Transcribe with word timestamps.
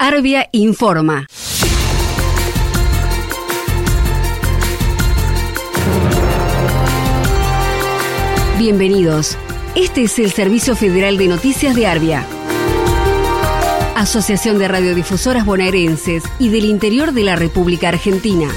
Arbia 0.00 0.48
informa. 0.52 1.26
Bienvenidos. 8.58 9.36
Este 9.74 10.04
es 10.04 10.20
el 10.20 10.30
Servicio 10.30 10.76
Federal 10.76 11.18
de 11.18 11.26
Noticias 11.26 11.74
de 11.74 11.88
Arbia. 11.88 12.24
Asociación 13.96 14.60
de 14.60 14.68
Radiodifusoras 14.68 15.44
Bonaerenses 15.44 16.22
y 16.38 16.50
del 16.50 16.66
Interior 16.66 17.10
de 17.10 17.24
la 17.24 17.34
República 17.34 17.88
Argentina. 17.88 18.48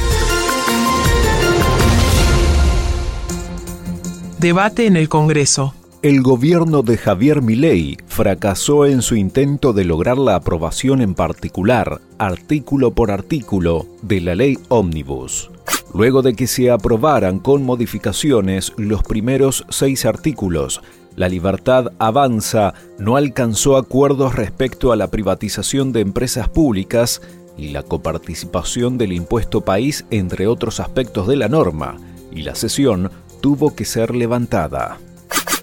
Debate 4.38 4.86
en 4.86 4.96
el 4.96 5.10
Congreso 5.10 5.74
el 6.02 6.24
gobierno 6.24 6.82
de 6.82 6.98
Javier 6.98 7.44
Milei 7.44 7.96
fracasó 8.08 8.88
en 8.88 9.04
su 9.04 9.16
intento 9.16 9.72
de 9.72 9.86
lograr 9.86 10.18
la 10.18 10.34
aprobación 10.34 11.00
en 11.00 11.14
particular, 11.14 12.02
artículo 12.18 12.92
por 12.92 13.12
artículo, 13.12 13.86
de 14.02 14.20
la 14.20 14.34
ley 14.34 14.58
Omnibus. 14.70 15.52
Luego 15.94 16.24
de 16.24 16.34
que 16.34 16.48
se 16.48 16.72
aprobaran 16.72 17.38
con 17.38 17.64
modificaciones 17.64 18.74
los 18.78 19.04
primeros 19.04 19.64
seis 19.70 20.06
artículos, 20.06 20.82
la 21.16 21.30
libertad 21.30 21.92
avanza 22.00 22.74
no 22.98 23.16
alcanzó 23.16 23.78
acuerdos 23.78 24.34
respecto 24.34 24.92
a 24.92 24.96
la 24.96 25.12
privatización 25.12 25.92
de 25.92 26.00
empresas 26.00 26.50
públicas 26.50 27.22
y 27.58 27.70
la 27.70 27.84
coparticipación 27.84 28.98
del 28.98 29.14
impuesto 29.14 29.62
país, 29.62 30.06
entre 30.10 30.48
otros 30.48 30.80
aspectos 30.80 31.28
de 31.28 31.36
la 31.36 31.48
norma, 31.48 31.98
y 32.32 32.42
la 32.42 32.56
sesión 32.56 33.12
tuvo 33.40 33.76
que 33.76 33.86
ser 33.86 34.16
levantada. 34.16 34.98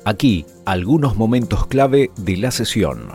Aquí, 0.08 0.46
algunos 0.64 1.16
momentos 1.16 1.66
clave 1.66 2.10
de 2.16 2.38
la 2.38 2.50
sesión. 2.50 3.12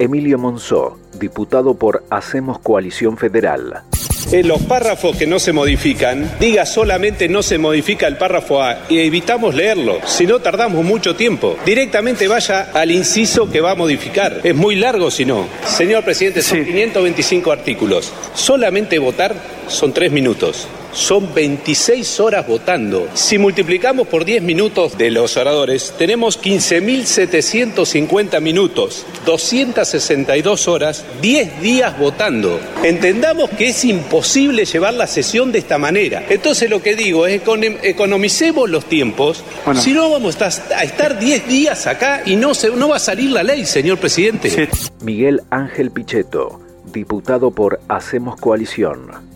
Emilio 0.00 0.38
Monzó, 0.38 0.98
diputado 1.20 1.74
por 1.74 2.02
Hacemos 2.10 2.58
Coalición 2.58 3.16
Federal. 3.16 3.84
En 4.32 4.48
los 4.48 4.60
párrafos 4.62 5.16
que 5.16 5.28
no 5.28 5.38
se 5.38 5.52
modifican, 5.52 6.28
diga 6.40 6.66
solamente 6.66 7.28
no 7.28 7.44
se 7.44 7.58
modifica 7.58 8.08
el 8.08 8.16
párrafo 8.16 8.60
A 8.60 8.86
y 8.88 8.98
evitamos 8.98 9.54
leerlo, 9.54 10.00
si 10.04 10.26
no 10.26 10.40
tardamos 10.40 10.84
mucho 10.84 11.14
tiempo. 11.14 11.56
Directamente 11.64 12.26
vaya 12.26 12.72
al 12.74 12.90
inciso 12.90 13.48
que 13.48 13.60
va 13.60 13.70
a 13.70 13.76
modificar. 13.76 14.40
Es 14.42 14.56
muy 14.56 14.74
largo 14.74 15.12
si 15.12 15.24
no. 15.24 15.46
Señor 15.64 16.02
presidente, 16.02 16.42
son 16.42 16.64
525 16.64 17.52
artículos. 17.52 18.12
Solamente 18.34 18.98
votar 18.98 19.36
son 19.68 19.92
tres 19.92 20.10
minutos 20.10 20.66
son 20.92 21.34
26 21.34 22.20
horas 22.20 22.46
votando. 22.46 23.08
Si 23.14 23.38
multiplicamos 23.38 24.06
por 24.08 24.24
10 24.24 24.42
minutos 24.42 24.96
de 24.98 25.10
los 25.10 25.36
oradores, 25.36 25.94
tenemos 25.98 26.40
15.750 26.40 28.40
minutos, 28.40 29.06
262 29.24 30.68
horas, 30.68 31.04
10 31.20 31.60
días 31.60 31.98
votando. 31.98 32.60
Entendamos 32.82 33.50
que 33.50 33.68
es 33.68 33.84
imposible 33.84 34.64
llevar 34.64 34.94
la 34.94 35.06
sesión 35.06 35.52
de 35.52 35.58
esta 35.58 35.78
manera. 35.78 36.24
Entonces 36.28 36.70
lo 36.70 36.82
que 36.82 36.96
digo 36.96 37.26
es 37.26 37.42
economicemos 37.82 38.70
los 38.70 38.84
tiempos, 38.84 39.44
si 39.74 39.92
no 39.92 40.10
vamos 40.10 40.40
a 40.40 40.48
estar 40.48 41.18
10 41.18 41.48
días 41.48 41.86
acá 41.86 42.22
y 42.24 42.36
no, 42.36 42.54
se, 42.54 42.70
no 42.70 42.88
va 42.88 42.96
a 42.96 43.00
salir 43.00 43.30
la 43.30 43.42
ley, 43.42 43.64
señor 43.64 43.98
presidente. 43.98 44.68
Miguel 45.02 45.42
Ángel 45.50 45.90
Pichetto, 45.90 46.60
diputado 46.92 47.50
por 47.50 47.80
Hacemos 47.88 48.40
Coalición. 48.40 49.31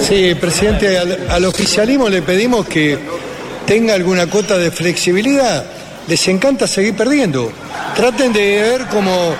Sí, 0.00 0.34
presidente, 0.34 0.98
al, 0.98 1.44
oficialismo 1.44 2.08
le 2.08 2.22
pedimos 2.22 2.66
que 2.66 2.98
tenga 3.66 3.94
alguna 3.94 4.26
cuota 4.26 4.58
de 4.58 4.70
flexibilidad. 4.70 5.64
Les 6.08 6.26
encanta 6.28 6.66
seguir 6.66 6.96
perdiendo. 6.96 7.50
Traten 7.94 8.32
de 8.32 8.62
ver 8.62 8.86
cómo, 8.90 9.34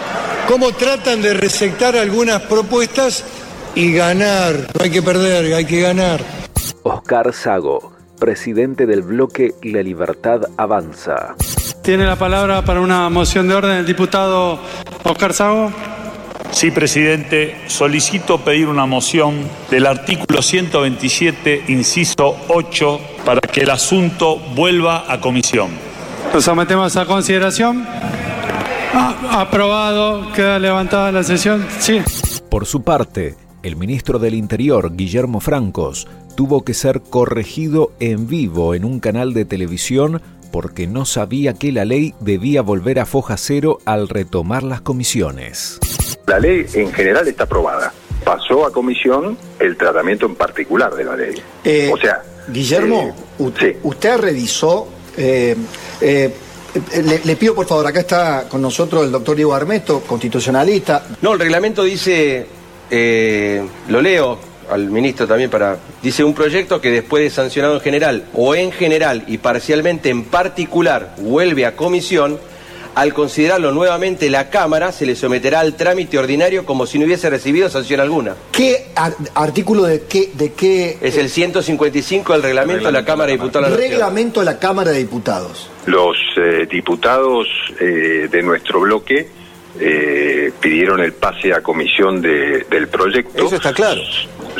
cómo 0.48 0.72
tratan 0.72 1.22
de 1.22 1.34
receptar 1.34 1.96
algunas 1.96 2.42
propuestas 2.42 3.24
y 3.74 3.92
ganar. 3.92 4.54
No 4.76 4.84
hay 4.84 4.90
que 4.90 5.02
perder, 5.02 5.52
hay 5.54 5.64
que 5.64 5.80
ganar. 5.80 6.20
Oscar 6.82 7.32
Sago, 7.32 7.92
presidente 8.18 8.86
del 8.86 9.02
bloque 9.02 9.54
La 9.62 9.82
Libertad 9.82 10.42
Avanza. 10.56 11.34
Tiene 11.82 12.06
la 12.06 12.16
palabra 12.16 12.64
para 12.64 12.80
una 12.80 13.08
moción 13.08 13.48
de 13.48 13.54
orden 13.54 13.76
el 13.78 13.86
diputado 13.86 14.58
Oscar 15.02 15.32
Sago. 15.32 15.72
Sí, 16.52 16.70
presidente, 16.70 17.56
solicito 17.68 18.38
pedir 18.38 18.68
una 18.68 18.84
moción 18.84 19.36
del 19.70 19.86
artículo 19.86 20.42
127, 20.42 21.64
inciso 21.68 22.36
8, 22.48 23.00
para 23.24 23.40
que 23.40 23.60
el 23.60 23.70
asunto 23.70 24.36
vuelva 24.54 25.10
a 25.10 25.20
comisión. 25.20 25.70
Lo 26.34 26.40
sometemos 26.40 26.96
a 26.96 27.06
consideración. 27.06 27.86
Ah, 28.92 29.40
aprobado, 29.40 30.32
queda 30.32 30.58
levantada 30.58 31.12
la 31.12 31.22
sesión. 31.22 31.66
Sí. 31.78 32.00
Por 32.50 32.66
su 32.66 32.82
parte, 32.82 33.36
el 33.62 33.76
ministro 33.76 34.18
del 34.18 34.34
Interior, 34.34 34.96
Guillermo 34.96 35.40
Francos, 35.40 36.08
tuvo 36.36 36.64
que 36.64 36.74
ser 36.74 37.00
corregido 37.00 37.92
en 38.00 38.26
vivo 38.26 38.74
en 38.74 38.84
un 38.84 38.98
canal 38.98 39.34
de 39.34 39.44
televisión 39.44 40.20
porque 40.50 40.86
no 40.86 41.04
sabía 41.04 41.54
que 41.54 41.70
la 41.70 41.84
ley 41.84 42.14
debía 42.20 42.62
volver 42.62 42.98
a 42.98 43.06
foja 43.06 43.36
cero 43.36 43.78
al 43.84 44.08
retomar 44.08 44.64
las 44.64 44.80
comisiones. 44.80 45.78
La 46.30 46.38
ley 46.38 46.64
en 46.74 46.92
general 46.92 47.26
está 47.26 47.42
aprobada. 47.42 47.92
Pasó 48.22 48.64
a 48.64 48.72
comisión 48.72 49.36
el 49.58 49.76
tratamiento 49.76 50.26
en 50.26 50.36
particular 50.36 50.94
de 50.94 51.04
la 51.04 51.16
ley. 51.16 51.42
Eh, 51.64 51.90
o 51.92 51.96
sea, 51.96 52.22
Guillermo, 52.46 53.16
eh, 53.58 53.78
usted, 53.82 54.16
revisó. 54.16 54.86
Eh, 55.16 55.56
le, 57.24 57.34
pido 57.34 57.52
por 57.52 57.66
favor, 57.66 57.84
acá 57.84 57.98
está 57.98 58.44
con 58.48 58.62
nosotros 58.62 59.04
el 59.04 59.10
doctor 59.10 59.34
Diego 59.34 59.52
Armesto, 59.52 60.02
constitucionalista. 60.02 61.04
No, 61.20 61.32
el 61.32 61.40
reglamento 61.40 61.82
dice, 61.82 62.46
lo 63.88 64.00
leo 64.00 64.38
al 64.70 64.88
ministro 64.88 65.26
también 65.26 65.50
para, 65.50 65.78
dice 66.00 66.22
un 66.22 66.32
proyecto 66.32 66.80
que 66.80 66.92
después 66.92 67.24
de 67.24 67.30
sancionado 67.30 67.74
en 67.74 67.80
general 67.80 68.24
o 68.34 68.54
en 68.54 68.70
general 68.70 69.24
y 69.26 69.38
parcialmente 69.38 70.10
en 70.10 70.22
particular 70.26 71.16
vuelve 71.18 71.66
a 71.66 71.74
comisión, 71.74 72.38
al 72.94 73.14
considerarlo 73.14 73.72
nuevamente 73.72 74.30
la 74.30 74.50
Cámara, 74.50 74.92
se 74.92 75.06
le 75.06 75.14
someterá 75.14 75.60
al 75.60 75.74
trámite 75.74 76.18
ordinario 76.18 76.64
como 76.64 76.86
si 76.86 76.98
no 76.98 77.06
hubiese 77.06 77.30
recibido 77.30 77.68
sanción 77.68 78.00
alguna. 78.00 78.34
¿Qué 78.52 78.86
artículo 79.34 79.84
de 79.84 80.02
qué, 80.02 80.30
de 80.34 80.52
qué? 80.52 80.98
Es 81.00 81.16
el 81.16 81.28
155 81.28 82.32
del 82.32 82.42
reglamento 82.42 82.86
de 82.86 82.92
la 82.92 83.04
Cámara 83.04 83.28
de 83.28 83.34
Diputados. 83.34 83.76
Reglamento 83.76 84.40
de 84.40 84.46
la 84.46 84.58
Cámara 84.58 84.90
de 84.90 84.98
Diputados. 84.98 85.70
Los 85.86 86.16
eh, 86.36 86.66
diputados 86.70 87.46
eh, 87.80 88.28
de 88.30 88.42
nuestro 88.42 88.80
bloque 88.80 89.28
eh, 89.78 90.52
pidieron 90.60 91.00
el 91.00 91.12
pase 91.12 91.52
a 91.54 91.62
comisión 91.62 92.20
del 92.20 92.88
proyecto. 92.88 93.46
Eso 93.46 93.56
está 93.56 93.72
claro. 93.72 94.00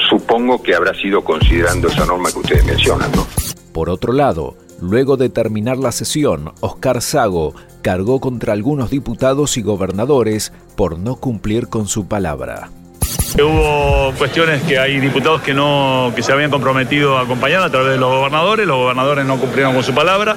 Supongo 0.09 0.63
que 0.63 0.75
habrá 0.75 0.95
sido 0.95 1.23
considerando 1.23 1.89
esa 1.89 2.07
norma 2.07 2.31
que 2.33 2.39
ustedes 2.39 2.65
mencionan, 2.65 3.11
¿no? 3.13 3.27
Por 3.73 3.91
otro 3.91 4.13
lado, 4.13 4.57
luego 4.81 5.17
de 5.17 5.29
terminar 5.29 5.79
la 5.79 5.93
sesión, 5.93 6.53
Oscar 6.61 7.03
Sago 7.03 7.55
cargó 7.83 8.21
contra 8.21 8.53
algunos 8.53 8.91
diputados 8.91 9.57
y 9.57 9.63
gobernadores 9.63 10.53
por 10.77 10.99
no 10.99 11.17
cumplir 11.17 11.69
con 11.69 11.87
su 11.87 12.07
palabra. 12.07 12.71
Hubo 13.37 14.13
cuestiones 14.19 14.63
que 14.63 14.79
hay 14.79 14.99
diputados 14.99 15.41
que 15.43 15.55
no 15.55 16.13
que 16.15 16.23
se 16.23 16.33
habían 16.33 16.51
comprometido 16.51 17.17
a 17.17 17.23
acompañar 17.23 17.63
a 17.63 17.71
través 17.71 17.93
de 17.93 17.99
los 17.99 18.11
gobernadores, 18.11 18.67
los 18.67 18.77
gobernadores 18.77 19.25
no 19.25 19.39
cumplieron 19.39 19.75
con 19.75 19.85
su 19.85 19.95
palabra, 19.95 20.37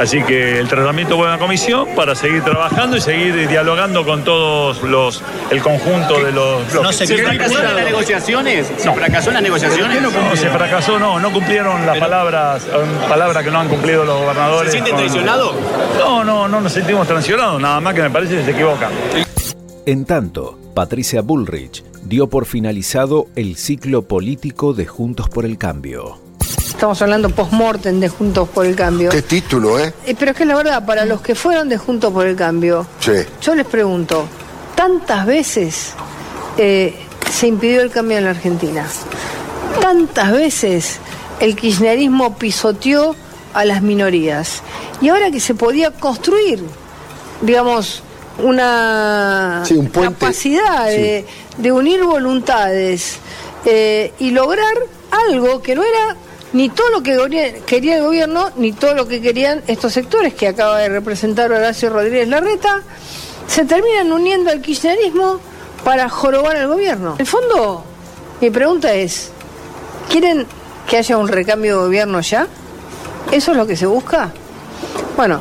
así 0.00 0.22
que 0.22 0.58
el 0.58 0.68
tratamiento 0.68 1.16
fue 1.16 1.26
una 1.26 1.38
comisión 1.38 1.88
para 1.94 2.14
seguir 2.14 2.42
trabajando 2.42 2.96
y 2.96 3.00
seguir 3.00 3.48
dialogando 3.48 4.04
con 4.04 4.24
todos 4.24 4.82
los 4.82 5.22
el 5.50 5.60
conjunto 5.62 6.24
de 6.24 6.32
los 6.32 6.72
¿No 6.74 6.92
se, 6.92 7.06
fracasó 7.06 7.58
en 7.58 7.76
las 7.76 7.84
negociaciones? 7.84 8.72
¿Se 8.78 8.92
fracasó 8.92 9.28
en 9.28 9.34
las 9.34 9.42
negociaciones? 9.42 10.02
No, 10.02 10.36
se 10.36 10.48
fracasó, 10.48 10.98
no, 10.98 11.20
no 11.20 11.32
cumplieron 11.32 11.84
las 11.84 11.98
palabras, 11.98 12.66
palabras 13.08 13.44
que 13.44 13.50
no 13.50 13.60
han 13.60 13.68
cumplido 13.68 14.04
los 14.04 14.20
gobernadores. 14.20 14.72
¿Se 14.72 14.78
sienten 14.78 14.96
traicionados? 14.96 15.54
No, 15.98 16.24
no, 16.24 16.48
no 16.48 16.60
nos 16.60 16.72
sentimos 16.72 17.06
traicionados, 17.06 17.60
nada 17.60 17.80
más 17.80 17.94
que 17.94 18.02
me 18.02 18.10
parece 18.10 18.36
que 18.36 18.44
se 18.44 18.50
equivocan. 18.52 18.90
En 19.86 20.04
tanto, 20.04 20.58
Patricia 20.74 21.20
Bullrich 21.20 21.84
dio 22.04 22.28
por 22.28 22.46
finalizado 22.46 23.26
el 23.36 23.56
ciclo 23.56 24.02
político 24.02 24.72
de 24.72 24.86
Juntos 24.86 25.28
por 25.28 25.44
el 25.44 25.58
Cambio. 25.58 26.29
Estamos 26.80 27.02
hablando 27.02 27.28
post-mortem 27.28 28.00
de 28.00 28.08
Juntos 28.08 28.48
por 28.48 28.64
el 28.64 28.74
Cambio. 28.74 29.10
¿Qué 29.10 29.20
título, 29.20 29.78
eh? 29.78 29.92
eh? 30.06 30.16
Pero 30.18 30.30
es 30.30 30.36
que 30.38 30.46
la 30.46 30.56
verdad, 30.56 30.86
para 30.86 31.04
los 31.04 31.20
que 31.20 31.34
fueron 31.34 31.68
de 31.68 31.76
Juntos 31.76 32.10
por 32.10 32.24
el 32.24 32.34
Cambio, 32.34 32.86
yo 33.42 33.54
les 33.54 33.66
pregunto, 33.66 34.26
¿tantas 34.74 35.26
veces 35.26 35.92
eh, 36.56 36.94
se 37.30 37.48
impidió 37.48 37.82
el 37.82 37.90
cambio 37.90 38.16
en 38.16 38.24
la 38.24 38.30
Argentina. 38.30 38.88
Tantas 39.82 40.32
veces 40.32 41.00
el 41.38 41.54
kirchnerismo 41.54 42.38
pisoteó 42.38 43.14
a 43.52 43.66
las 43.66 43.82
minorías. 43.82 44.62
Y 45.02 45.10
ahora 45.10 45.30
que 45.30 45.40
se 45.40 45.54
podía 45.54 45.90
construir, 45.90 46.64
digamos, 47.42 48.02
una 48.38 49.64
capacidad 49.92 50.86
de, 50.86 51.26
unir 51.72 52.04
voluntades 52.04 53.18
eh, 53.66 54.14
y 54.18 54.30
lograr 54.30 54.72
algo 55.28 55.60
que 55.60 55.74
no 55.74 55.82
era 55.82 56.16
ni 56.52 56.68
todo 56.68 56.90
lo 56.90 57.02
que 57.02 57.62
quería 57.66 57.98
el 57.98 58.04
gobierno, 58.04 58.50
ni 58.56 58.72
todo 58.72 58.94
lo 58.94 59.06
que 59.06 59.20
querían 59.20 59.62
estos 59.66 59.92
sectores 59.92 60.34
que 60.34 60.48
acaba 60.48 60.78
de 60.78 60.88
representar 60.88 61.52
Horacio 61.52 61.90
Rodríguez 61.90 62.28
Larreta, 62.28 62.82
se 63.46 63.64
terminan 63.64 64.12
uniendo 64.12 64.50
al 64.50 64.60
kirchnerismo 64.60 65.40
para 65.84 66.08
jorobar 66.08 66.56
al 66.56 66.68
gobierno. 66.68 67.14
En 67.14 67.20
el 67.20 67.26
fondo, 67.26 67.84
mi 68.40 68.50
pregunta 68.50 68.92
es, 68.92 69.30
¿quieren 70.08 70.46
que 70.88 70.96
haya 70.96 71.18
un 71.18 71.28
recambio 71.28 71.78
de 71.78 71.84
gobierno 71.86 72.20
ya? 72.20 72.46
¿Eso 73.30 73.52
es 73.52 73.56
lo 73.56 73.66
que 73.66 73.76
se 73.76 73.86
busca? 73.86 74.32
Bueno, 75.16 75.40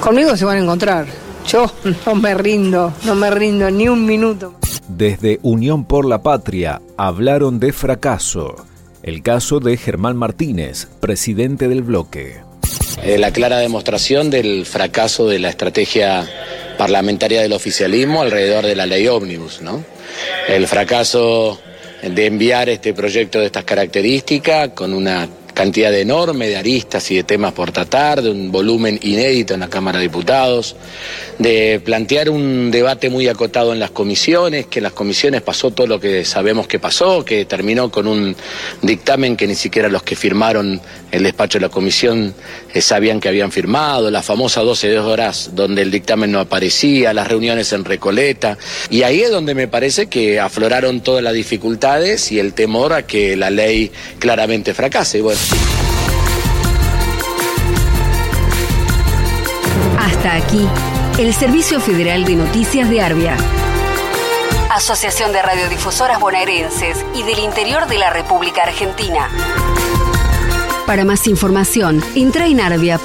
conmigo 0.00 0.36
se 0.36 0.44
van 0.44 0.58
a 0.58 0.60
encontrar. 0.60 1.06
Yo 1.46 1.70
no 2.06 2.14
me 2.14 2.34
rindo, 2.34 2.92
no 3.04 3.14
me 3.14 3.30
rindo 3.30 3.70
ni 3.70 3.88
un 3.88 4.04
minuto. 4.04 4.54
Desde 4.88 5.40
Unión 5.42 5.84
por 5.84 6.04
la 6.04 6.22
Patria 6.22 6.80
hablaron 6.96 7.58
de 7.58 7.72
fracaso. 7.72 8.54
El 9.04 9.22
caso 9.22 9.60
de 9.60 9.76
Germán 9.76 10.16
Martínez, 10.16 10.88
presidente 10.98 11.68
del 11.68 11.82
bloque. 11.82 12.36
Eh, 13.02 13.18
la 13.18 13.32
clara 13.32 13.58
demostración 13.58 14.30
del 14.30 14.64
fracaso 14.64 15.28
de 15.28 15.38
la 15.38 15.50
estrategia 15.50 16.26
parlamentaria 16.78 17.42
del 17.42 17.52
oficialismo 17.52 18.22
alrededor 18.22 18.64
de 18.64 18.74
la 18.74 18.86
ley 18.86 19.06
ómnibus, 19.06 19.60
¿no? 19.60 19.84
El 20.48 20.66
fracaso 20.66 21.60
de 22.02 22.24
enviar 22.24 22.70
este 22.70 22.94
proyecto 22.94 23.40
de 23.40 23.46
estas 23.46 23.64
características 23.64 24.70
con 24.70 24.94
una 24.94 25.28
cantidad 25.54 25.94
enorme 25.94 26.48
de 26.48 26.56
aristas 26.56 27.10
y 27.10 27.16
de 27.16 27.24
temas 27.24 27.52
por 27.52 27.70
tratar, 27.70 28.20
de 28.20 28.30
un 28.30 28.50
volumen 28.50 28.98
inédito 29.02 29.54
en 29.54 29.60
la 29.60 29.68
Cámara 29.68 29.98
de 29.98 30.04
Diputados, 30.04 30.76
de 31.38 31.80
plantear 31.84 32.28
un 32.28 32.70
debate 32.70 33.08
muy 33.08 33.28
acotado 33.28 33.72
en 33.72 33.78
las 33.78 33.92
comisiones, 33.92 34.66
que 34.66 34.80
en 34.80 34.84
las 34.84 34.92
comisiones 34.92 35.42
pasó 35.42 35.70
todo 35.70 35.86
lo 35.86 36.00
que 36.00 36.24
sabemos 36.24 36.66
que 36.66 36.78
pasó, 36.78 37.24
que 37.24 37.44
terminó 37.44 37.90
con 37.90 38.08
un 38.08 38.36
dictamen 38.82 39.36
que 39.36 39.46
ni 39.46 39.54
siquiera 39.54 39.88
los 39.88 40.02
que 40.02 40.16
firmaron 40.16 40.80
el 41.12 41.22
despacho 41.22 41.58
de 41.58 41.66
la 41.66 41.68
comisión 41.68 42.34
eh, 42.72 42.80
sabían 42.80 43.20
que 43.20 43.28
habían 43.28 43.52
firmado, 43.52 44.10
la 44.10 44.22
famosa 44.22 44.62
12 44.62 44.98
horas 44.98 45.50
donde 45.54 45.82
el 45.82 45.90
dictamen 45.92 46.32
no 46.32 46.40
aparecía, 46.40 47.14
las 47.14 47.28
reuniones 47.28 47.72
en 47.72 47.84
Recoleta, 47.84 48.58
y 48.90 49.02
ahí 49.02 49.22
es 49.22 49.30
donde 49.30 49.54
me 49.54 49.68
parece 49.68 50.08
que 50.08 50.40
afloraron 50.40 51.00
todas 51.00 51.22
las 51.22 51.34
dificultades 51.34 52.32
y 52.32 52.40
el 52.40 52.52
temor 52.54 52.92
a 52.92 53.06
que 53.06 53.36
la 53.36 53.50
ley 53.50 53.92
claramente 54.18 54.74
fracase. 54.74 55.22
Hasta 60.24 60.36
aquí, 60.42 60.66
el 61.18 61.34
Servicio 61.34 61.80
Federal 61.80 62.24
de 62.24 62.36
Noticias 62.36 62.88
de 62.88 63.02
Arbia. 63.02 63.36
Asociación 64.70 65.34
de 65.34 65.42
Radiodifusoras 65.42 66.18
Bonaerenses 66.18 67.04
y 67.14 67.22
del 67.24 67.40
Interior 67.40 67.86
de 67.86 67.98
la 67.98 68.08
República 68.08 68.62
Argentina. 68.62 69.28
Para 70.86 71.04
más 71.04 71.26
información, 71.26 72.02
entra 72.14 72.46
en 72.46 72.60
arbia.org.ar. 72.60 73.04